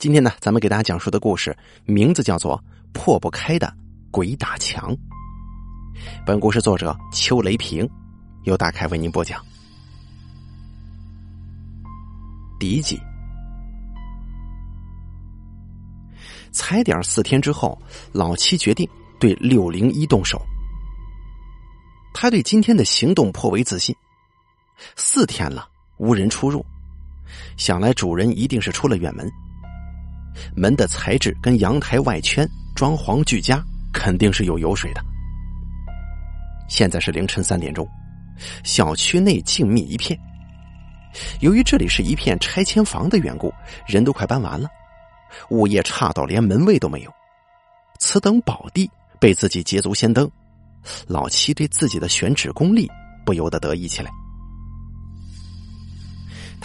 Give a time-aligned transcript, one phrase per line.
[0.00, 1.54] 今天呢，咱们给大家讲述的故事
[1.84, 2.56] 名字叫做
[2.94, 3.70] 《破不开的
[4.10, 4.96] 鬼打墙》。
[6.24, 7.86] 本故事作者邱雷平，
[8.44, 9.44] 由大凯为您播讲。
[12.58, 12.98] 第一集，
[16.50, 17.78] 踩点四天之后，
[18.10, 18.88] 老七决定
[19.18, 20.40] 对六零一动手。
[22.14, 23.94] 他对今天的行动颇为自信。
[24.96, 26.64] 四天了，无人出入，
[27.58, 29.30] 想来主人一定是出了远门。
[30.54, 33.62] 门的材质跟阳台外圈装潢俱佳，
[33.92, 35.02] 肯定是有油水的。
[36.68, 37.86] 现在是凌晨三点钟，
[38.62, 40.18] 小区内静谧一片。
[41.40, 43.52] 由于这里是一片拆迁房的缘故，
[43.86, 44.68] 人都快搬完了，
[45.50, 47.10] 物业差到连门卫都没有。
[47.98, 48.88] 此等宝地
[49.18, 50.30] 被自己捷足先登，
[51.06, 52.88] 老七对自己的选址功力
[53.26, 54.10] 不由得得意起来。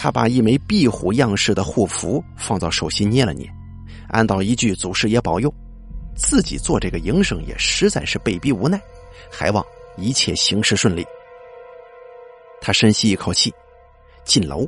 [0.05, 3.51] 他把一枚壁虎样式的护符放到手心捏了捏。
[4.09, 5.51] 按道一句祖师爷保佑，
[6.15, 8.79] 自己做这个营生也实在是被逼无奈，
[9.31, 9.65] 还望
[9.97, 11.03] 一切行事顺利。
[12.61, 13.51] 他深吸一口气，
[14.23, 14.63] 进楼。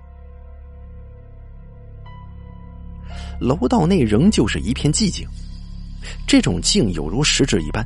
[3.40, 5.24] 楼道内仍旧是一片寂静，
[6.26, 7.86] 这种静有如实质一般，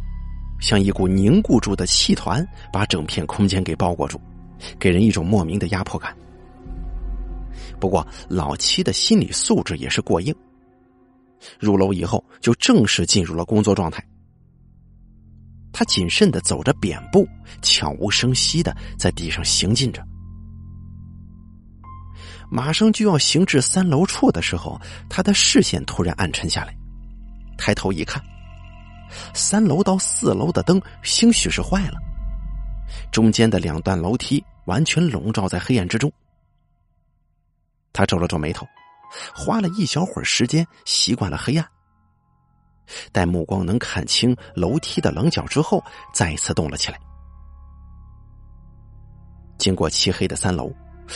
[0.62, 4.18] 像一股凝固住的气团把整片空间给包裹住，
[4.80, 6.16] 给人一种莫名的压迫感。
[7.82, 10.34] 不过老七的心理素质也是过硬。
[11.60, 14.02] 入楼以后，就正式进入了工作状态。
[15.74, 17.28] 他谨慎的走着扁步，
[17.62, 20.06] 悄无声息的在地上行进着。
[22.52, 24.80] 马上就要行至三楼处的时候，
[25.10, 26.78] 他的视线突然暗沉下来。
[27.58, 28.22] 抬头一看，
[29.34, 31.98] 三楼到四楼的灯兴许是坏了，
[33.12, 36.12] 中间的两段楼梯完全笼罩在黑暗之中。
[37.94, 38.68] 他皱了皱眉头。
[39.36, 41.68] 花了一小会儿时间，习惯了黑暗。
[43.12, 46.98] 待目光能看清楼梯的棱角之后，再一次动了起来。
[49.58, 50.74] 经过漆黑的三楼，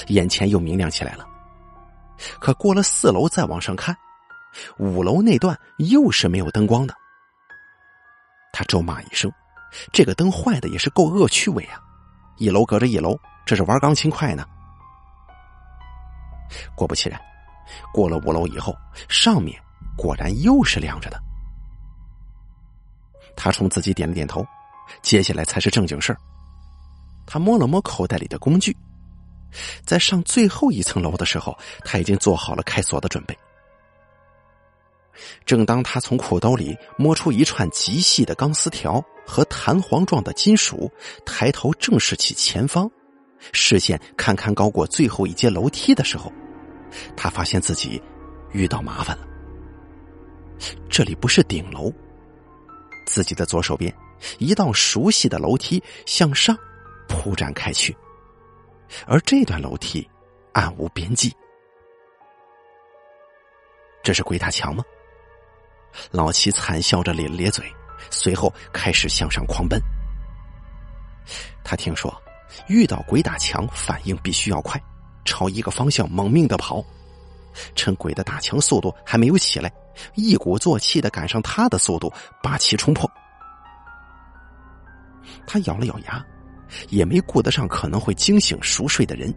[0.08, 1.25] 眼前又明亮起来了。
[2.40, 3.96] 可过了四楼再往上看，
[4.78, 6.94] 五楼那段又是没有灯光的。
[8.52, 9.31] 他咒骂一声
[9.91, 11.80] ：“这个灯坏的也是够恶趣味啊！
[12.38, 14.46] 一楼隔着一楼，这是玩钢琴快呢。”
[16.75, 17.19] 果不其然。
[17.93, 18.75] 过了五楼以后，
[19.09, 19.59] 上面
[19.97, 21.19] 果然又是亮着的。
[23.35, 24.45] 他冲自己点了点头，
[25.01, 26.17] 接下来才是正经事儿。
[27.25, 28.75] 他摸了摸口袋里的工具，
[29.83, 33.37] 在上最后一层楼的时候，他已经做好了开锁的准备。
[35.43, 40.91] 正当他从裤兜里摸出一串极细的钢丝条和弹簧状的金属，
[41.25, 42.89] 抬头正视起前方，
[43.53, 46.31] 视线堪堪高过最后一阶楼梯的时候。
[47.16, 48.01] 他发现自己
[48.51, 49.28] 遇到麻烦了。
[50.89, 51.91] 这里不是顶楼，
[53.06, 53.94] 自己的左手边，
[54.39, 56.57] 一道熟悉的楼梯向上
[57.07, 57.95] 铺展开去，
[59.05, 60.07] 而这段楼梯
[60.53, 61.35] 暗无边际。
[64.01, 64.84] 这是鬼打墙吗？
[66.11, 67.66] 老七惨笑着咧了咧嘴，
[68.09, 69.81] 随后开始向上狂奔。
[71.63, 72.13] 他听说，
[72.67, 74.81] 遇到鬼打墙反应必须要快。
[75.25, 76.84] 朝一个方向猛命的跑，
[77.75, 79.72] 趁鬼的打墙速度还没有起来，
[80.13, 83.09] 一鼓作气的赶上他的速度，把其冲破。
[85.47, 86.24] 他咬了咬牙，
[86.90, 89.34] 也没顾得上可能会惊醒熟睡的人，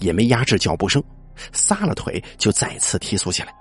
[0.00, 1.02] 也没压制脚步声，
[1.52, 3.54] 撒了腿就再次提速起来。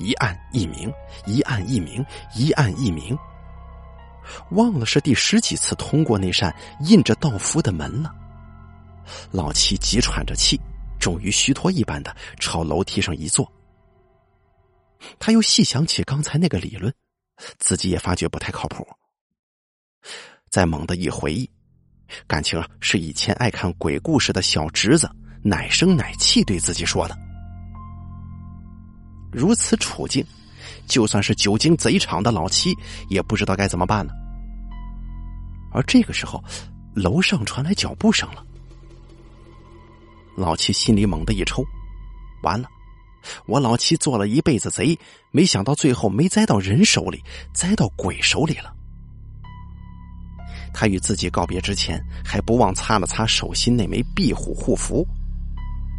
[0.00, 0.92] 一按一鸣，
[1.24, 2.04] 一按一鸣，
[2.34, 3.16] 一按一鸣，
[4.50, 8.12] 忘了是第十几次通过那扇印着道符的门了。
[9.30, 10.60] 老七急喘着气，
[10.98, 13.50] 终于虚脱一般的朝楼梯上一坐。
[15.18, 16.92] 他又细想起刚才那个理论，
[17.58, 18.86] 自己也发觉不太靠谱。
[20.50, 21.50] 再猛地一回忆，
[22.26, 25.10] 感情啊是以前爱看鬼故事的小侄子
[25.42, 27.18] 奶声奶气对自己说的。
[29.32, 30.24] 如此处境，
[30.86, 32.72] 就算是久经贼场的老七
[33.10, 34.12] 也不知道该怎么办了。
[35.72, 36.42] 而这个时候，
[36.94, 38.46] 楼上传来脚步声了。
[40.36, 41.64] 老七心里猛地一抽，
[42.42, 42.68] 完了！
[43.46, 44.98] 我老七做了一辈子贼，
[45.30, 47.22] 没想到最后没栽到人手里，
[47.52, 48.74] 栽到鬼手里了。
[50.74, 55.06] 他与自己告别之前，还不忘擦了擦手心那枚壁虎护符，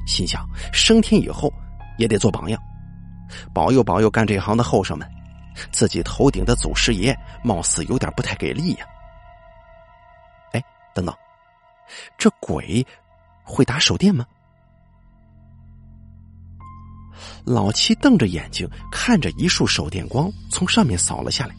[0.06, 1.52] 心想：升天以后
[1.98, 2.62] 也得做榜样，
[3.54, 5.10] 保佑保佑干这行的后生们。
[5.72, 8.86] 自己头顶的祖师爷貌似有点不太给力呀。
[10.52, 10.62] 哎，
[10.94, 11.16] 等等，
[12.18, 12.86] 这鬼。
[13.46, 14.26] 会打手电吗？
[17.46, 21.56] 老七瞪着眼睛看着一束手电光从上面扫了下来，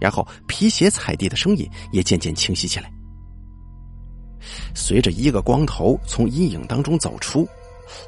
[0.00, 2.90] 然后皮鞋踩地的声音也渐渐清晰起来。
[4.74, 7.46] 随着一个光头从阴影当中走出，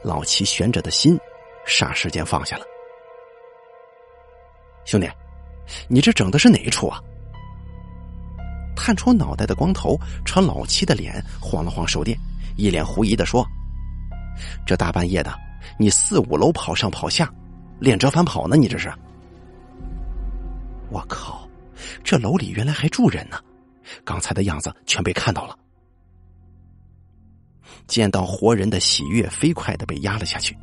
[0.02, 1.18] 老七悬着的心
[1.66, 2.64] 霎时间放下了。
[4.84, 5.08] 兄弟，
[5.86, 7.00] 你这整的是哪一出啊？
[8.74, 12.18] 探出脑袋的光头朝老七的脸晃了晃手电，
[12.56, 13.46] 一脸狐疑的说
[14.66, 15.32] ：“这大半夜的，
[15.78, 17.32] 你四五楼跑上跑下，
[17.80, 18.56] 练折返跑呢？
[18.56, 18.92] 你这是？”
[20.90, 21.48] 我靠，
[22.04, 23.38] 这楼里原来还住人呢！
[24.04, 25.58] 刚才的样子全被看到了。
[27.86, 30.56] 见到活人的喜悦飞快的被压了下去，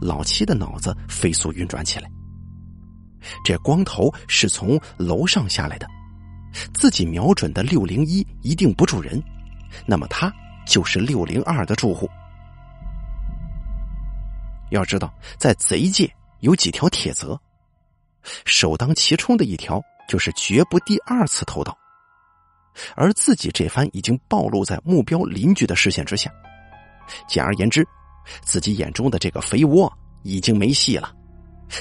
[0.00, 2.10] 老七的脑子飞速运转起来。
[3.44, 5.86] 这光头是从楼上下来的，
[6.72, 9.22] 自己瞄准的六零一一定不住人，
[9.86, 10.32] 那么他
[10.68, 12.08] 就是六零二的住户。
[14.70, 16.08] 要知道，在贼界
[16.40, 17.40] 有几条铁则，
[18.44, 21.76] 首当其冲的一条就是绝不第二次偷盗。
[22.94, 26.30] 而自己这番已经暴露在目标邻居的视线之下，
[27.26, 27.84] 简而言之，
[28.42, 29.90] 自己眼中的这个肥窝
[30.22, 31.12] 已经没戏了，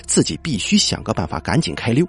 [0.07, 2.07] 自己必须想个办法赶紧开溜。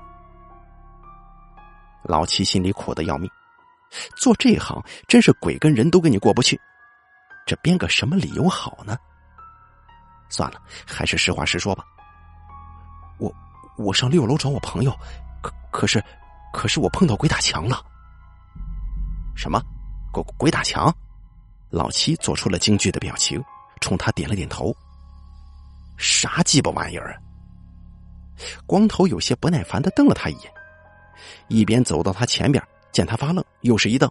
[2.04, 3.28] 老七心里苦的要命，
[4.16, 6.58] 做这行真是鬼跟人都跟你过不去，
[7.48, 8.94] 这编个什么理由好呢？
[10.28, 11.82] 算了，还是实话实说吧。
[13.16, 13.34] 我
[13.78, 14.94] 我上六楼找我朋友，
[15.40, 16.04] 可可是，
[16.52, 17.82] 可是我碰到鬼打墙了。
[19.34, 19.62] 什么？
[20.12, 20.94] 鬼鬼打墙？
[21.70, 23.42] 老七做出了惊惧的表情，
[23.80, 24.76] 冲他点了点头。
[25.96, 27.18] 啥鸡巴玩意儿！
[28.66, 30.52] 光头有些不耐烦的瞪了他一眼，
[31.48, 32.62] 一边走到他前边，
[32.92, 34.10] 见他发愣，又是一瞪：“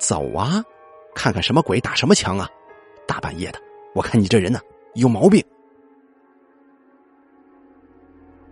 [0.00, 0.60] 走啊，
[1.16, 2.46] 看看什么鬼打什么墙啊！
[3.08, 3.58] 大半夜的，
[3.94, 4.60] 我看你这人呢
[4.94, 5.42] 有毛病。”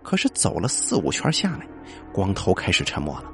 [0.01, 1.67] 可是走了四五圈下来，
[2.11, 3.31] 光头开始沉默了。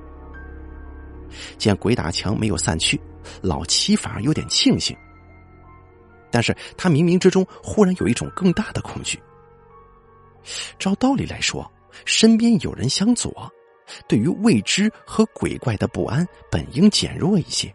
[1.57, 2.99] 见鬼打墙没有散去，
[3.41, 4.95] 老七反而有点庆幸。
[6.29, 9.17] 但是他冥冥之中忽然有一种更大的恐惧。
[10.77, 11.71] 照道理来说，
[12.03, 13.49] 身边有人相佐，
[14.09, 17.73] 对于未知和鬼怪的不安本应减弱一些。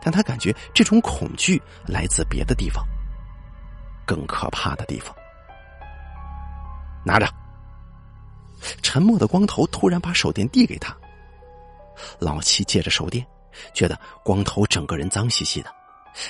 [0.00, 2.84] 但他感觉这种恐惧来自别的地方，
[4.06, 5.14] 更可怕的地方。
[7.04, 7.28] 拿着。
[8.80, 10.96] 沉默的光头突然把手电递给他。
[12.18, 13.26] 老七借着手电，
[13.74, 15.70] 觉得光头整个人脏兮兮的，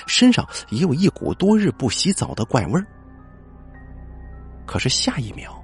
[0.05, 2.85] 身上也有一股多日不洗澡的怪味儿。
[4.65, 5.63] 可是下一秒，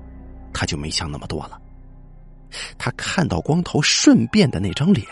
[0.53, 1.59] 他就没想那么多了。
[2.77, 5.07] 他看到光头顺便的那张脸，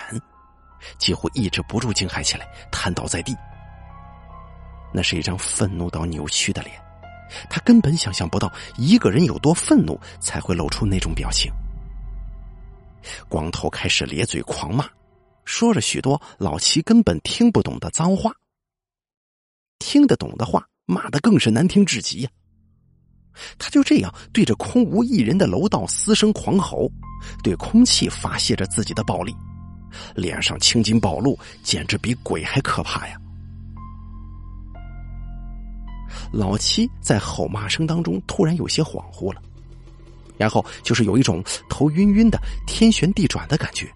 [0.98, 3.36] 几乎抑制不住惊骇起来，瘫倒在地。
[4.94, 6.76] 那是一张愤怒到扭曲的脸，
[7.50, 11.52] 他根本想象不到一个人有多愤怒才会露出那种表情。
[13.28, 14.86] 光头开始咧嘴狂骂，
[15.46, 18.32] 说着许多老七根本听不懂的脏话。
[19.78, 22.30] 听得懂的话，骂的更是难听至极呀！
[23.58, 26.92] 他就这样对着空无一人的楼道嘶声狂吼，
[27.42, 29.34] 对空气发泄着自己的暴力，
[30.16, 33.16] 脸上青筋暴露，简直比鬼还可怕呀！
[36.32, 39.42] 老七在吼骂声当中突然有些恍惚了。
[40.38, 43.92] 然后就是有一种头晕晕的、天旋地转的感觉，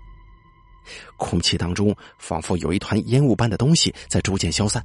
[1.16, 4.84] 空气当中仿佛有一团烟雾般的东西在逐渐消散。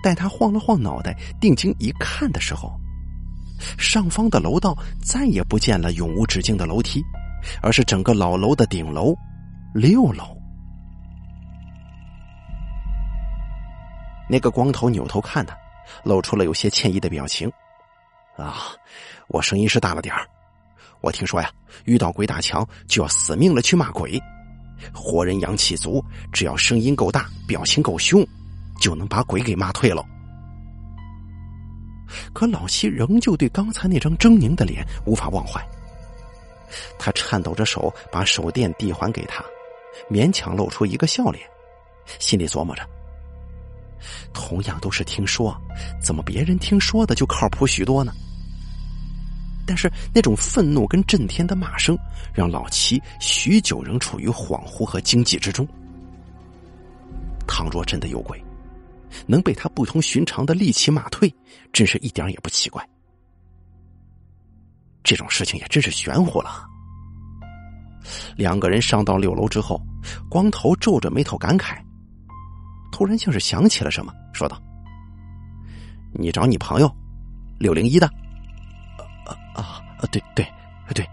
[0.00, 2.72] 待他晃了晃脑袋，定睛一看的时候，
[3.76, 7.02] 上方的楼道再也不见了永无止境的楼梯，
[7.60, 9.14] 而是整个老楼的顶楼
[9.74, 10.36] 六楼。
[14.28, 15.56] 那个光头扭头看他，
[16.02, 17.50] 露出了有些歉意的表情。
[18.36, 18.56] 啊，
[19.28, 20.26] 我声音是大了点儿。
[21.00, 21.50] 我听说呀，
[21.84, 24.18] 遇到鬼打墙就要死命的去骂鬼，
[24.94, 28.26] 活人阳气足，只要声音够大，表情够凶，
[28.80, 30.02] 就能把鬼给骂退了。
[32.32, 35.62] 可老七仍旧对刚才那张狰狞的脸无法忘怀。
[36.98, 39.44] 他颤抖着手把手电递还给他，
[40.10, 41.44] 勉强露出一个笑脸，
[42.18, 42.82] 心里琢磨着。
[44.32, 45.56] 同样都是听说，
[46.02, 48.12] 怎么别人听说的就靠谱许多呢？
[49.66, 51.96] 但是那种愤怒跟震天的骂声，
[52.34, 55.66] 让老七许久仍处于恍惚和惊悸之中。
[57.46, 58.42] 倘若真的有鬼，
[59.26, 61.34] 能被他不同寻常的力气骂退，
[61.72, 62.86] 真是一点也不奇怪。
[65.04, 66.66] 这种事情也真是玄乎了。
[68.36, 69.80] 两个人上到六楼之后，
[70.28, 71.76] 光头皱着眉头感慨。
[72.90, 74.60] 突然像是想起了什么，说道
[76.14, 76.90] ：“你找你朋友
[77.58, 78.06] 六零一的。
[79.26, 80.06] 啊啊啊！
[80.10, 80.46] 对对
[80.94, 81.06] 对。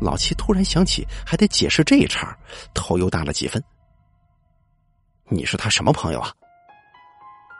[0.00, 2.36] 老七突然想起还得解释这一茬，
[2.74, 3.62] 头又大了几分。
[5.28, 6.30] 你是他什么朋友啊？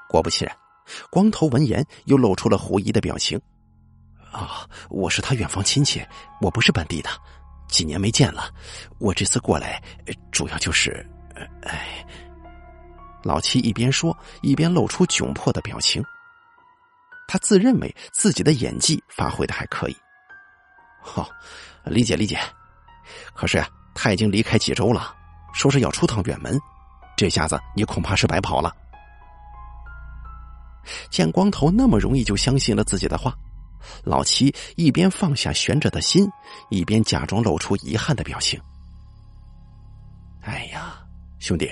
[0.09, 0.55] 果不其然，
[1.11, 3.41] 光头闻言又露出了狐疑的表情。
[4.33, 6.05] 啊，我是他远房亲戚，
[6.41, 7.11] 我不是本地的，
[7.69, 8.51] 几年没见了。
[8.99, 9.83] 我这次过来，
[10.31, 11.05] 主要就是……
[11.63, 12.07] 哎，
[13.23, 16.03] 老七一边说一边露出窘迫的表情。
[17.29, 19.97] 他自认为自己的演技发挥的还可以。
[21.03, 21.29] 好，
[21.85, 22.39] 理解理解。
[23.35, 25.15] 可是呀，他已经离开济州了，
[25.53, 26.59] 说是要出趟远门，
[27.17, 28.75] 这下子你恐怕是白跑了。
[31.11, 33.37] 见光头那么容易就相信了自己的话，
[34.05, 36.29] 老七一边放下悬着的心，
[36.71, 38.61] 一边假装露出遗憾的表情。
[40.43, 40.99] 哎呀，
[41.39, 41.71] 兄弟，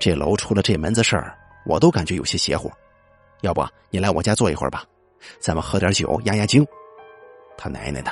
[0.00, 2.70] 这楼出了这门子事儿，我都感觉有些邪乎。
[3.42, 4.84] 要不你来我家坐一会儿吧，
[5.38, 6.64] 咱们喝点酒压压惊。
[7.56, 8.10] 他奶奶的，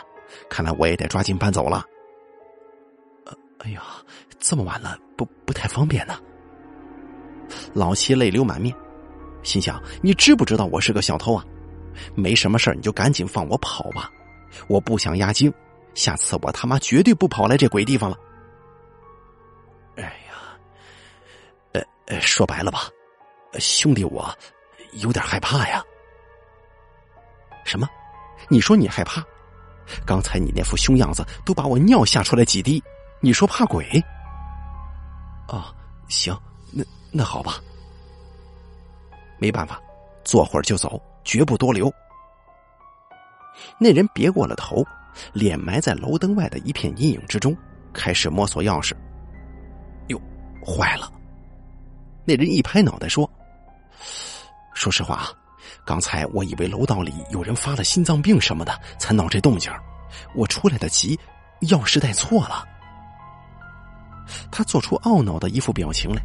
[0.48, 1.84] 看来我也得抓紧搬走了。
[3.58, 3.82] 哎呀，
[4.38, 6.18] 这么晚了，不不太方便呢。
[7.74, 8.74] 老七泪流满面。
[9.42, 11.44] 心想：你知不知道我是个小偷啊？
[12.14, 14.10] 没什么事你就赶紧放我跑吧！
[14.68, 15.52] 我不想压惊，
[15.94, 18.18] 下次我他妈绝对不跑来这鬼地方了。
[19.96, 20.58] 哎呀，
[21.72, 22.88] 呃呃，说白了吧，
[23.58, 24.30] 兄弟，我
[24.92, 25.82] 有点害怕呀。
[27.64, 27.88] 什么？
[28.48, 29.24] 你说你害怕？
[30.06, 32.82] 刚才你那副凶样子都把我尿吓出来几滴，
[33.20, 33.84] 你说怕鬼？
[35.48, 35.74] 啊，
[36.08, 36.38] 行，
[36.70, 37.60] 那那好吧。
[39.38, 39.80] 没办法，
[40.24, 41.92] 坐会儿就走，绝不多留。
[43.78, 44.84] 那人别过了头，
[45.32, 47.56] 脸埋在楼灯外的一片阴影之中，
[47.92, 48.94] 开始摸索钥匙。
[50.08, 50.20] 哟，
[50.64, 51.12] 坏了！
[52.24, 53.28] 那人一拍脑袋说
[54.74, 55.28] ：“说实话啊，
[55.84, 59.70] 刚才我以为楼道里有人发了心脏病什么的，才闹这动静。
[60.34, 61.18] 我出来的急，
[61.62, 62.66] 钥匙带错了。”
[64.50, 66.22] 他做出懊恼的一副表情来。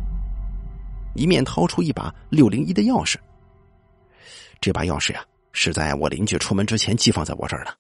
[1.16, 3.18] 一面掏出一把六零一的钥匙，
[4.60, 5.24] 这把钥匙呀
[5.54, 7.76] 是在我邻居出门之前寄放在我这儿的。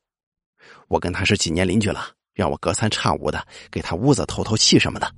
[0.88, 5.12] 我跟他是几年邻居了，让我隔三差五的给他屋子透透气什么的。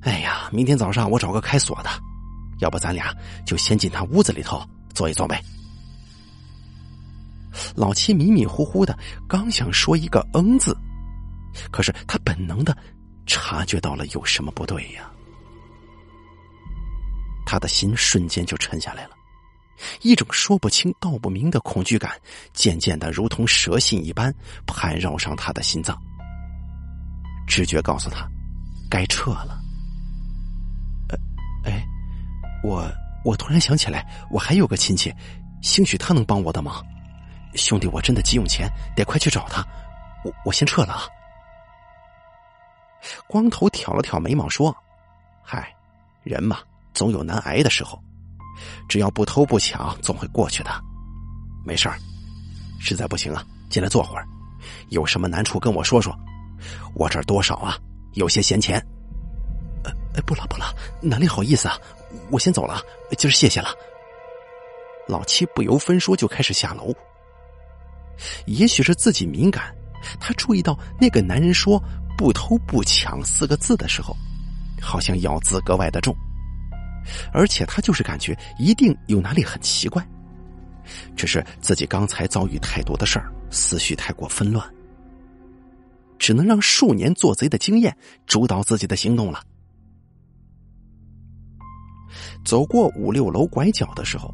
[0.00, 1.90] 哎呀，明天早上我找个开锁的，
[2.60, 3.14] 要不咱俩
[3.46, 4.60] 就先进他屋子里头
[4.94, 5.40] 坐一坐呗。
[7.76, 8.98] 老七迷迷糊糊的，
[9.28, 10.76] 刚想说一个“嗯”字，
[11.70, 12.76] 可是他本能的
[13.26, 15.08] 察觉到了有什么不对呀。
[17.44, 19.10] 他的心瞬间就沉下来了，
[20.00, 22.12] 一种说不清道不明的恐惧感，
[22.52, 24.34] 渐渐的如同蛇信一般
[24.66, 25.96] 盘绕上他的心脏。
[27.46, 28.28] 直觉告诉他，
[28.90, 29.60] 该撤了。
[31.08, 31.84] 呃，哎，
[32.62, 32.90] 我
[33.24, 35.12] 我突然想起来，我还有个亲戚，
[35.62, 36.84] 兴许他能帮我的忙。
[37.54, 39.62] 兄弟，我真的急用钱，得快去找他。
[40.24, 41.02] 我我先撤了啊。
[43.26, 44.74] 光头挑了挑眉毛说
[45.42, 45.74] ：“嗨，
[46.22, 46.58] 人嘛。”
[46.94, 47.98] 总有难挨的时候，
[48.88, 50.70] 只要不偷不抢，总会过去的。
[51.64, 51.96] 没事儿，
[52.78, 54.26] 实在不行啊，进来坐会儿。
[54.90, 56.14] 有什么难处跟我说说，
[56.94, 57.76] 我这儿多少啊，
[58.14, 58.84] 有些闲钱。
[60.14, 61.76] 呃，不了不了，哪里好意思啊，
[62.30, 62.80] 我先走了，
[63.16, 63.70] 今儿谢谢了。
[65.08, 66.94] 老七不由分说就开始下楼。
[68.46, 69.74] 也许是自己敏感，
[70.20, 71.82] 他注意到那个男人说
[72.16, 74.14] “不偷不抢”四个字的时候，
[74.80, 76.14] 好像咬字格外的重。
[77.32, 80.06] 而且他就是感觉一定有哪里很奇怪，
[81.16, 84.66] 只是自己刚才遭遇太多的事儿，思绪太过纷乱，
[86.18, 89.42] 只能让数年做贼的经验主导自己的行动了。
[92.44, 94.32] 走过五六楼拐角的时候，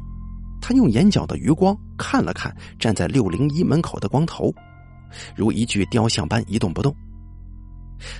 [0.61, 4.53] 他用眼角的余光看了看站在六零一门口的光头，
[5.35, 6.95] 如一具雕像般一动不动。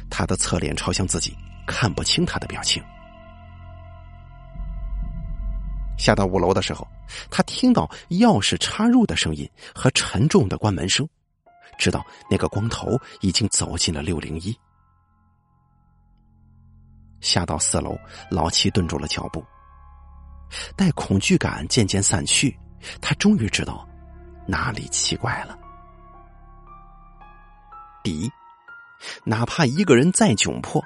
[0.09, 1.35] 他的侧脸朝向自己，
[1.67, 2.81] 看不清他的表情。
[5.99, 6.87] 下到五楼的时候，
[7.29, 11.07] 他听到钥匙插入的声音和沉重的关门声，
[11.77, 14.57] 知道那个光头已经走进了六零一。
[17.19, 17.99] 下到四楼，
[18.31, 19.43] 老七顿住了脚步。
[20.75, 22.57] 待恐惧感渐渐散去，
[23.01, 23.87] 他终于知道
[24.47, 25.59] 哪里奇怪了。
[28.01, 28.31] 第一，
[29.25, 30.81] 哪怕一个人再窘迫。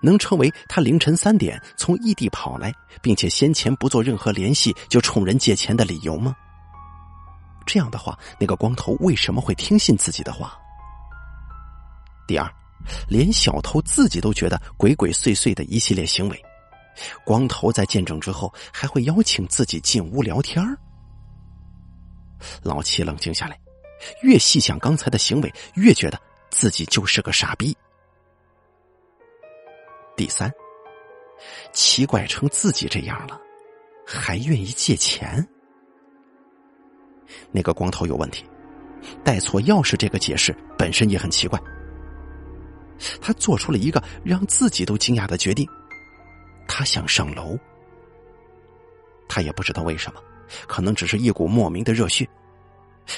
[0.00, 2.72] 能成为他凌晨三点从异地跑来，
[3.02, 6.34] 并且先前不做任何联系就冲人借钱的理由吗？
[7.66, 10.58] 这样的话，那个光头为什么会听信自己的话？
[12.26, 12.50] 第二，
[13.08, 16.44] 连小偷自己都觉得鬼鬼祟祟的一系列行为，
[17.24, 20.64] 光头在见证之后还会邀请自己进屋聊天
[22.62, 23.58] 老七冷静下来，
[24.22, 26.18] 越细想刚才的行为，越觉得
[26.50, 27.76] 自己就是个傻逼。
[30.20, 30.52] 第三，
[31.72, 33.40] 奇怪成自己这样了，
[34.06, 35.48] 还愿意借钱？
[37.50, 38.44] 那个光头有问题，
[39.24, 41.58] 带错钥匙这个解释本身也很奇怪。
[43.18, 45.66] 他做出了一个让自己都惊讶的决定，
[46.68, 47.58] 他想上楼。
[49.26, 50.20] 他也不知道为什么，
[50.68, 52.28] 可能只是一股莫名的热血。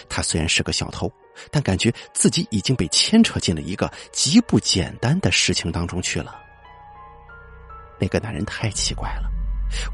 [0.09, 1.11] 他虽然是个小偷，
[1.50, 6.38] 但感觉自己已经被牵扯进了一个极不简单的事情当中去了。
[8.02, 9.30] 那个男人太奇怪了，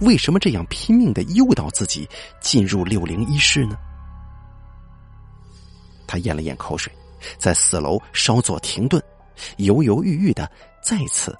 [0.00, 2.08] 为什么这样拼命的诱导自己
[2.40, 3.76] 进入六零一室呢？
[6.06, 6.90] 他咽了咽口水，
[7.36, 9.02] 在四楼稍作停顿，
[9.58, 10.50] 犹犹豫豫的
[10.82, 11.38] 再次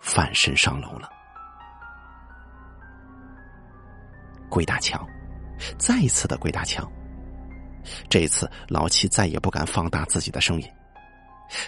[0.00, 1.10] 翻身上楼了。
[4.48, 5.06] 鬼打墙，
[5.76, 6.90] 再一次的鬼打墙。
[8.08, 10.66] 这一次，老七再也不敢放大自己的声音，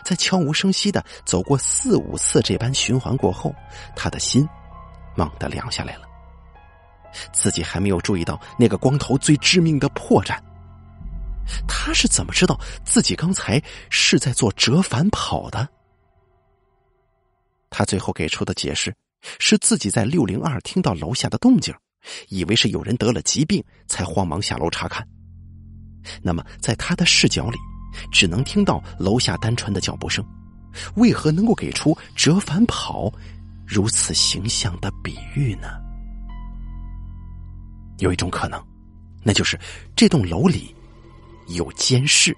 [0.04, 3.54] 在悄无声息的走过四五次这般循环过后，
[3.94, 4.48] 他的心
[5.16, 6.06] 猛地凉下来了。
[7.32, 10.38] 自己还没有注意到那个光头最致命的破绽。
[11.66, 15.66] 他是怎么知道自己刚才是在做折返跑的？
[17.70, 18.94] 他最后给出的解释
[19.38, 21.74] 是自己在六零二听到楼下的动静，
[22.28, 25.06] 以为是有人得了疾病，才慌忙下楼查看。
[26.22, 27.58] 那么，在他的视角里，
[28.10, 30.24] 只能听到楼下单纯的脚步声，
[30.96, 33.12] 为何能够给出折返跑
[33.66, 35.68] 如此形象的比喻呢？
[37.98, 38.62] 有一种可能，
[39.22, 39.58] 那就是
[39.96, 40.74] 这栋楼里
[41.48, 42.36] 有监视。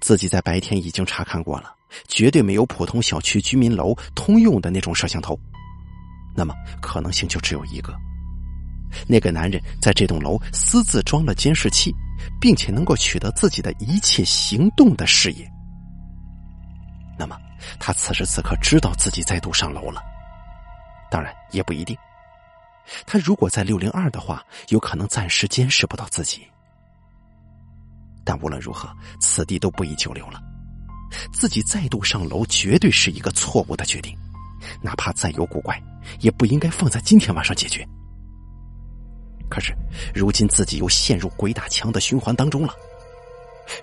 [0.00, 1.72] 自己在白天已经查看过了，
[2.08, 5.38] 绝对没有普通小区居民楼通用的那种摄像头，
[6.34, 7.94] 那么可能性就只有一个。
[9.06, 11.94] 那个男人在这栋楼私自装了监视器，
[12.40, 15.50] 并且能够取得自己的一切行动的视野。
[17.18, 17.36] 那么，
[17.78, 20.02] 他此时此刻知道自己再度上楼了。
[21.10, 21.96] 当然，也不一定。
[23.06, 26.46] 他如果在六零二的话，有可能暂时监视不到自己。
[28.24, 28.88] 但无论如何，
[29.20, 30.40] 此地都不宜久留了。
[31.32, 34.16] 自己再度上楼，绝对是一个错误的决定。
[34.80, 35.80] 哪怕再有古怪，
[36.20, 37.86] 也不应该放在今天晚上解决。
[39.50, 39.74] 可是，
[40.14, 42.72] 如今自己又陷入鬼打墙的循环当中了。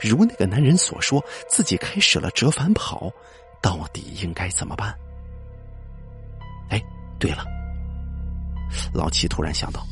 [0.02, 3.12] 如那个男人所说，自己开始了折返跑，
[3.62, 4.98] 到底应该怎么办？
[6.70, 6.82] 哎，
[7.20, 7.46] 对了，
[8.94, 9.86] 老七突然想到，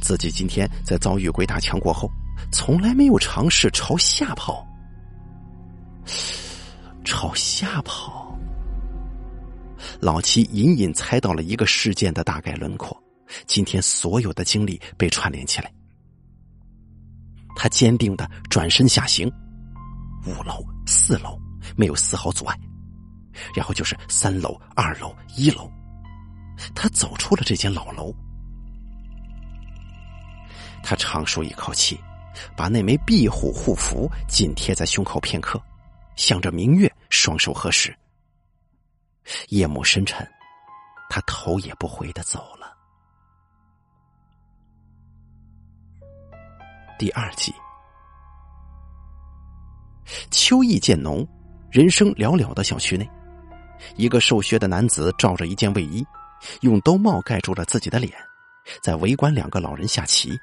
[0.00, 2.08] 自己今天在遭遇鬼打墙过后，
[2.52, 4.64] 从来没有尝试朝下跑。
[7.04, 8.38] 朝下跑，
[10.00, 12.96] 老七隐隐猜到了一个事件的大概轮廓。
[13.46, 15.72] 今天所有的经历被串联起来，
[17.56, 19.30] 他坚定的转身下行，
[20.26, 21.38] 五楼、四楼
[21.76, 22.58] 没有丝毫阻碍，
[23.54, 25.70] 然后就是三楼、二楼、一楼，
[26.74, 28.14] 他走出了这间老楼。
[30.82, 32.00] 他长舒一口气，
[32.56, 35.62] 把那枚壁虎护符紧贴在胸口片刻，
[36.16, 37.94] 向着明月双手合十。
[39.50, 40.26] 夜幕深沉，
[41.10, 42.59] 他头也不回的走了。
[47.00, 47.50] 第二集，
[50.30, 51.26] 秋意渐浓，
[51.70, 53.10] 人声寥寥的小区内，
[53.96, 56.06] 一个瘦削的男子罩着一件卫衣，
[56.60, 58.12] 用兜帽盖住了自己的脸，
[58.82, 60.38] 在围观两个老人下棋。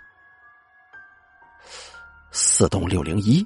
[2.31, 3.45] 四栋六零一，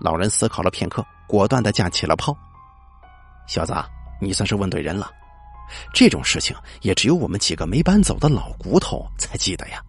[0.00, 2.36] 老人思考了片刻，果断的架起了炮。
[3.46, 3.72] 小子，
[4.20, 5.08] 你算是问对人了，
[5.92, 9.80] 这种事情也只有我们几个没搬走的老骨头才记得呀。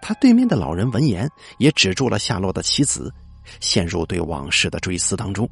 [0.00, 3.12] 他对面的老人闻言，也止住了下落的棋子，
[3.60, 5.48] 陷入对往事的追思当中。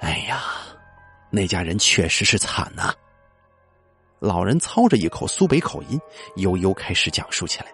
[0.00, 0.42] 哎呀，
[1.30, 2.92] 那家人确实是惨呐！
[4.20, 6.00] 老人操着一口苏北口音，
[6.36, 7.66] 悠悠开始讲述起来。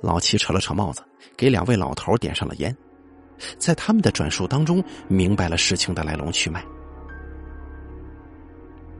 [0.00, 1.02] 老七扯了扯帽子，
[1.36, 2.76] 给两位老头点上了烟，
[3.58, 6.64] 在他们的转述当中，明白了事情的来龙去脉。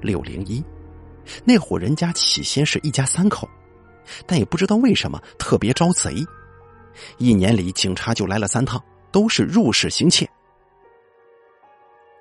[0.01, 0.65] 六零一。
[1.45, 3.49] 那户人家起先是一家三口，
[4.27, 6.15] 但也不知道为什么特别招贼，
[7.19, 10.29] 一年里警察就来了三趟，都是入室行窃。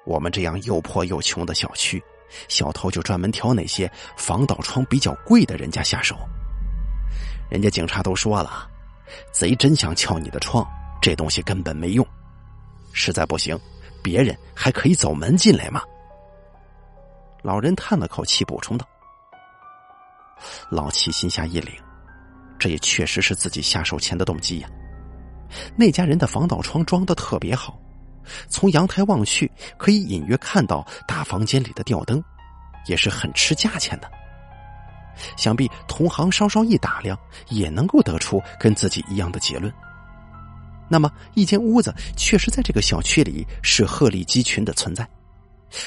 [0.05, 2.01] 我们这样又破又穷的小区，
[2.47, 6.15] 小偷就专门挑那些防盗窗比较贵的人家下手。
[7.49, 8.67] 人家警察都说了，
[9.31, 10.65] 贼真想撬你的窗，
[11.01, 12.05] 这东西根本没用。
[12.93, 13.59] 实在不行，
[14.01, 15.83] 别人还可以走门进来嘛。
[17.43, 18.87] 老人叹了口气，补充道
[20.69, 21.71] ：“老七心下一凛，
[22.59, 24.69] 这也确实是自己下手前的动机呀。
[25.75, 27.79] 那家人的防盗窗装的特别好，
[28.47, 32.23] 从阳台望去，可以隐约看到大房间里的吊灯，
[32.85, 34.09] 也是很吃价钱的。
[35.35, 37.17] 想必同行稍稍一打量，
[37.49, 39.71] 也能够得出跟自己一样的结论。
[40.87, 45.07] 那么，一间屋子确实在这个小区里是鹤立鸡群的存在，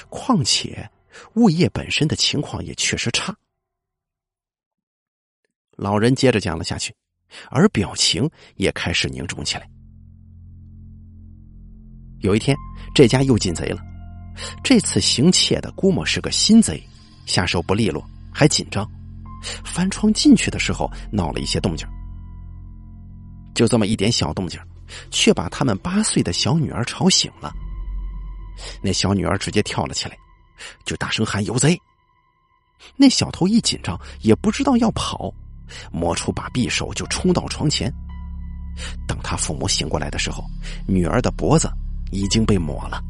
[0.09, 0.88] 况且
[1.35, 3.35] 物业本身的情况也确实差。
[5.77, 6.94] 老人接着讲了下去，
[7.50, 9.68] 而表情也开始凝重起来。
[12.20, 12.57] 有一天，
[12.94, 13.83] 这家又进贼了，
[14.62, 16.83] 这次行窃的估摸是个新贼，
[17.27, 18.88] 下手不利落，还紧张，
[19.64, 21.87] 翻窗进去的时候闹了一些动静。
[23.55, 24.61] 就这么一点小动静。
[25.11, 27.50] 却把他们八岁的小女儿吵醒了。
[28.83, 30.16] 那小女儿直接跳了起来，
[30.85, 31.81] 就大声喊：“有贼！”
[32.97, 35.33] 那小偷一紧张，也不知道要跑，
[35.90, 37.93] 摸出把匕首就冲到床前。
[39.07, 40.45] 等他父母醒过来的时候，
[40.87, 41.71] 女儿的脖子
[42.11, 43.01] 已经被抹了。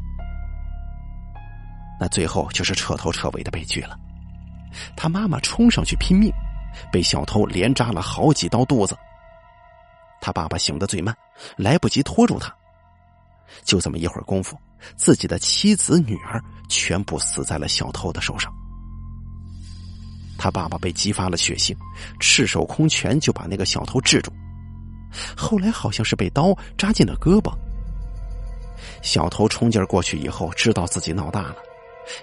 [1.99, 3.97] 那最后就是彻头彻尾的悲剧了。
[4.95, 6.31] 他妈妈冲上去拼命，
[6.91, 8.95] 被小偷连扎了好几刀肚子。
[10.21, 11.15] 他爸爸醒得最慢，
[11.55, 12.53] 来不及拖住他。
[13.63, 14.57] 就这么一会儿功夫，
[14.95, 18.53] 自己的妻子、女儿全部死在了小偷的手上。
[20.37, 21.75] 他爸爸被激发了血性，
[22.19, 24.31] 赤手空拳就把那个小偷制住。
[25.35, 27.51] 后来好像是被刀扎进了胳膊。
[29.01, 31.55] 小偷冲劲儿过去以后，知道自己闹大了，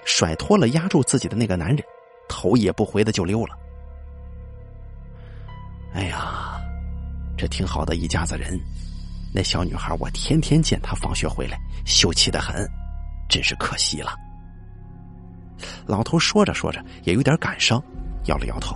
[0.05, 1.83] 甩脱了压住自己的那个男人，
[2.29, 3.57] 头也不回的就溜了。
[5.93, 6.59] 哎呀！
[7.35, 8.57] 这挺好的一家子人，
[9.33, 12.69] 那小女孩我天天见她放学回来，秀气的很，
[13.27, 14.13] 真是可惜了。
[15.85, 17.81] 老头说着说着也有点感伤，
[18.25, 18.75] 摇了摇头。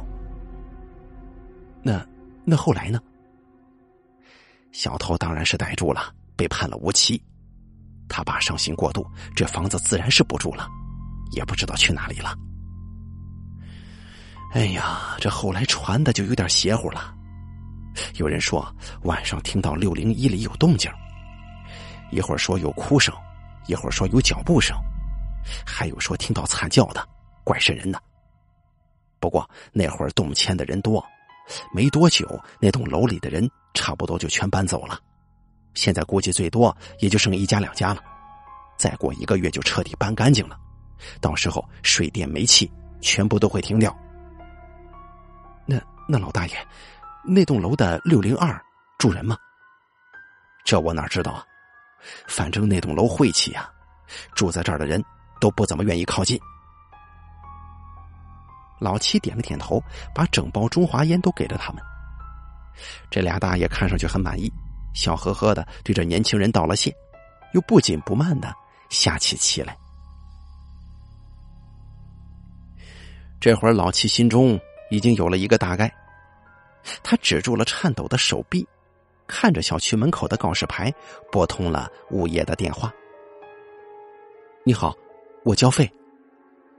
[1.82, 2.06] 那
[2.46, 3.00] 那后来呢？
[4.72, 7.22] 小偷当然是逮住了，被判了无期。
[8.10, 10.68] 他爸伤心过度，这房子自然是不住了，
[11.32, 12.36] 也不知道去哪里了。
[14.54, 17.14] 哎呀，这后来传的就有点邪乎了。
[18.16, 18.66] 有人说
[19.04, 20.92] 晚上听到六零一里有动静，
[22.12, 23.14] 一会儿说有哭声，
[23.68, 24.78] 一会儿说有脚步声，
[25.66, 27.08] 还有说听到惨叫的，
[27.44, 28.02] 怪瘆人的。
[29.20, 31.04] 不过那会儿动迁的人多，
[31.74, 35.00] 没多久那栋楼里的人差不多就全搬走了，
[35.74, 38.04] 现在估计最多也就剩一家两家了，
[38.78, 40.58] 再过一个月就彻底搬干净了，
[41.20, 43.96] 到时候水电煤气全部都会停掉。
[45.66, 46.68] 那那老大爷。
[47.30, 48.58] 那栋楼的六零二
[48.98, 49.38] 住人吗？
[50.64, 51.44] 这我哪知道啊！
[52.26, 53.70] 反正那栋楼晦气呀，
[54.34, 55.04] 住在这儿的人
[55.40, 56.40] 都不怎么愿意靠近。
[58.80, 59.82] 老七点了点头，
[60.14, 61.82] 把整包中华烟都给了他们。
[63.10, 64.52] 这俩大爷看上去很满意，
[64.94, 66.96] 笑呵呵的对着年轻人道了谢，
[67.54, 68.54] 又不紧不慢的
[68.90, 69.76] 下起棋来。
[73.40, 74.60] 这会儿老七心中
[74.92, 75.92] 已经有了一个大概。
[77.04, 78.66] 他止住了颤抖的手臂，
[79.28, 80.94] 看着小区门口的告示牌，
[81.32, 82.94] 拨通了物业的电话。
[84.64, 84.96] 你好，
[85.48, 85.90] 我交费。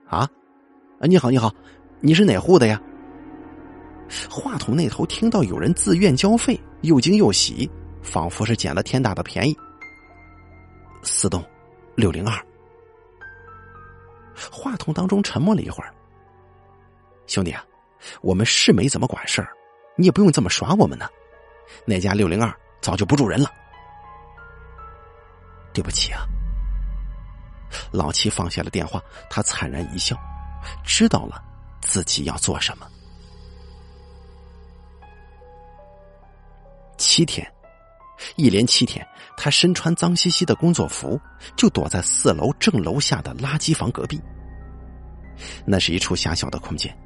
[0.07, 0.28] 啊，
[1.00, 1.50] 啊你好，你好，
[2.00, 2.81] 你是哪户的呀？
[4.31, 7.70] 话筒那头听到有人自愿交费，又惊又喜，
[8.02, 9.57] 仿佛是捡了天大的便宜。
[11.02, 11.42] 四栋
[11.94, 12.38] 六零二。
[14.52, 15.92] 话筒当中沉默了一会儿。
[17.26, 17.64] 兄弟啊，
[18.20, 19.48] 我们是没怎么管事儿。
[19.96, 21.09] 你也不用这么耍我们呢，
[21.87, 23.50] 那家六零二早就不住人了。
[25.72, 26.22] 对不起啊，
[27.90, 30.16] 老七放下了电话，他惨然一笑，
[30.85, 31.42] 知道了
[31.81, 32.87] 自己要做什么。
[36.96, 37.46] 七天，
[38.37, 41.20] 一连七天，他身穿脏兮兮的工作服，
[41.57, 44.20] 就躲在四楼正楼下的垃圾房隔壁。
[45.64, 46.96] 那是一处狭小的空间，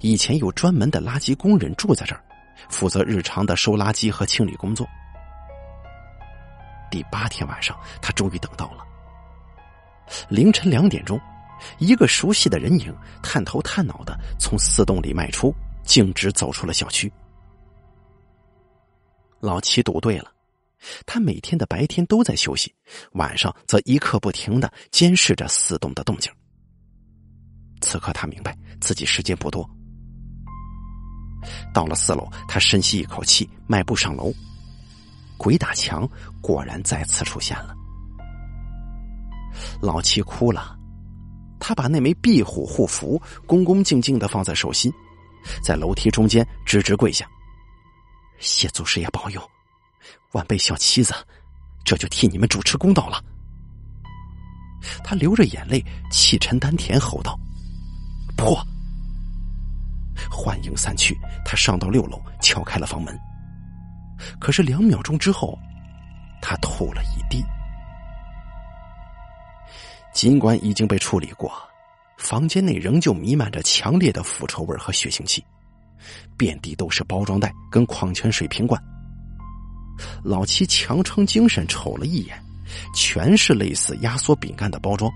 [0.00, 2.24] 以前有专门的垃圾工人住在这儿。
[2.68, 4.84] 负责日常的收垃圾和清理工作。
[6.90, 8.84] 第八天晚上，他终于等到了。
[10.28, 11.20] 凌晨两点钟，
[11.78, 17.12] 一个熟悉的人影探头探脑的从四栋里迈出，径直走出了小区。
[19.40, 20.32] 老七赌对了，
[21.06, 22.74] 他每天的白天都在休息，
[23.12, 26.32] 晚上则一刻不停的监视着四栋的动静。
[27.80, 29.68] 此刻他明白自己时间不多。
[31.72, 34.32] 到了四楼，他深吸一口气，迈步上楼。
[35.36, 36.08] 鬼打墙
[36.42, 37.77] 果然再次出现了。
[39.80, 40.76] 老七哭了，
[41.58, 44.92] 他把那枚壁虎护符恭恭敬敬的放在手心，
[45.62, 47.26] 在楼梯中间直直跪下，
[48.38, 49.40] 谢祖师爷保佑，
[50.32, 51.14] 晚辈小妻子
[51.84, 53.22] 这就替你们主持公道了。
[55.02, 57.38] 他流着眼泪，气沉丹田，吼道
[58.36, 58.56] ：“破！”
[60.30, 63.18] 幻影散去，他上到六楼，敲开了房门。
[64.40, 65.58] 可是两秒钟之后，
[66.40, 67.44] 他吐了一地。
[70.18, 71.48] 尽管已经被处理过，
[72.18, 75.44] 房间内仍旧弥漫着强烈的腐臭味和血腥气，
[76.36, 78.82] 遍地都是包装袋跟矿泉水瓶罐。
[80.24, 82.36] 老七强撑精神瞅了一眼，
[82.96, 85.08] 全是类似压缩饼干的包装。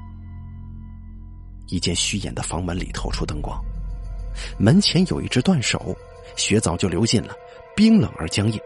[1.66, 3.60] 一间虚掩的房门里透出灯光，
[4.56, 5.96] 门前有一只断手，
[6.36, 7.34] 血早就流尽了，
[7.74, 8.60] 冰冷而僵硬。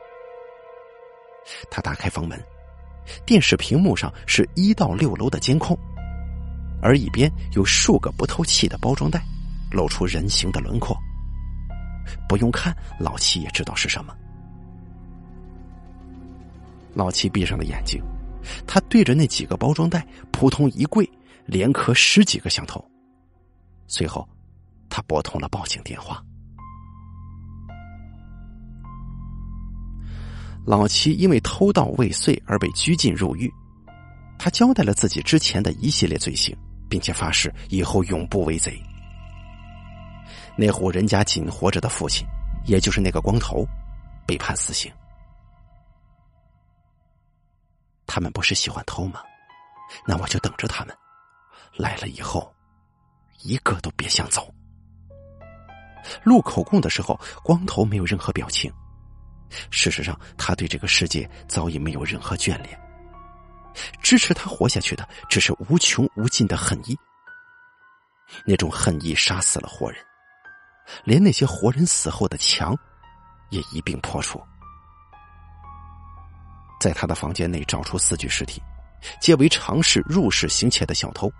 [1.70, 2.38] 他打开房门，
[3.24, 5.74] 电视屏幕上是一到六楼的监控。
[6.86, 9.20] 而一边有数个不透气的包装袋，
[9.72, 10.96] 露出人形的轮廓。
[12.28, 14.16] 不用看，老七也知道是什么。
[16.94, 18.00] 老七闭上了眼睛，
[18.68, 21.10] 他对着那几个包装袋扑通一跪，
[21.44, 22.82] 连磕十几个响头。
[23.88, 24.24] 随后，
[24.88, 26.22] 他拨通了报警电话。
[30.64, 33.52] 老七因为偷盗未遂而被拘禁入狱，
[34.38, 36.56] 他交代了自己之前的一系列罪行。
[36.88, 38.80] 并且发誓以后永不为贼。
[40.56, 42.26] 那户人家仅活着的父亲，
[42.64, 43.66] 也就是那个光头，
[44.26, 44.92] 被判死刑。
[48.06, 49.20] 他们不是喜欢偷吗？
[50.06, 50.96] 那我就等着他们
[51.76, 52.52] 来了以后，
[53.42, 54.52] 一个都别想走。
[56.22, 58.72] 录口供的时候，光头没有任何表情。
[59.70, 62.80] 事实上，他对这个世界早已没有任何眷恋。
[64.02, 66.98] 支持他活下去的，只是无穷无尽的恨意。
[68.44, 70.04] 那种恨意杀死了活人，
[71.04, 72.76] 连那些活人死后的墙，
[73.50, 74.42] 也一并破除。
[76.80, 78.60] 在他的房间内找出四具尸体，
[79.20, 81.30] 皆为尝试入室行窃的小偷。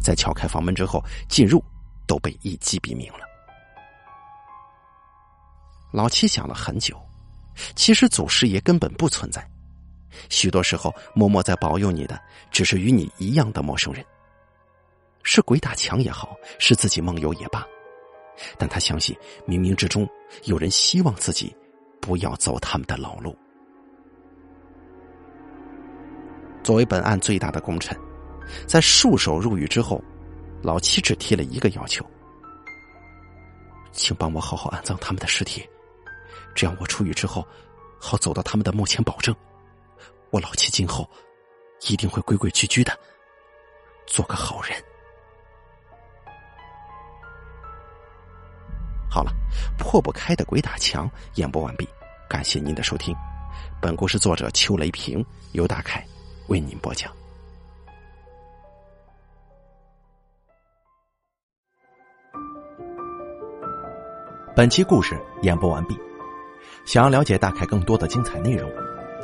[0.00, 1.64] 在撬开房门之后，进入
[2.06, 3.20] 都被一击毙命了。
[5.92, 7.00] 老七想了很久，
[7.74, 9.46] 其实祖师爷根本不存在。
[10.28, 12.20] 许多时候，默默在保佑你的，
[12.50, 14.04] 只是与你一样的陌生人。
[15.22, 17.64] 是鬼打墙也好，是自己梦游也罢，
[18.58, 20.08] 但他相信，冥冥之中
[20.44, 21.54] 有人希望自己
[22.00, 23.36] 不要走他们的老路。
[26.64, 27.96] 作为本案最大的功臣，
[28.66, 30.02] 在束手入狱之后，
[30.60, 32.04] 老七只提了一个要求：
[33.92, 35.64] 请帮我好好安葬他们的尸体，
[36.54, 37.46] 这样我出狱之后，
[37.98, 39.34] 好走到他们的墓前保证。
[40.32, 41.08] 我老七今后
[41.82, 42.98] 一定会规规矩矩的
[44.06, 44.82] 做个好人。
[49.10, 49.30] 好了，
[49.76, 51.86] 破不开的鬼打墙演播完毕，
[52.30, 53.14] 感谢您的收听。
[53.78, 56.02] 本故事作者邱雷平由大凯
[56.48, 57.12] 为您播讲。
[64.56, 65.98] 本期故事演播完毕，
[66.86, 68.70] 想要了解大凯更多的精彩内容，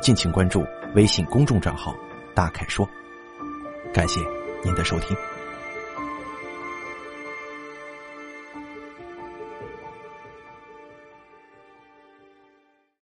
[0.03, 0.63] 敬请关注。
[0.95, 1.95] 微信公众账号
[2.33, 2.87] “大凯说”，
[3.93, 4.19] 感谢
[4.63, 5.15] 您的收听。